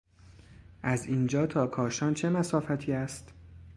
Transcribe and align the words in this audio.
از 0.83 1.05
اینجا 1.05 1.47
تا 1.47 1.67
کاشان 1.67 2.13
چه 2.13 2.29
مسافتی 2.29 2.93
است؟ 2.93 3.33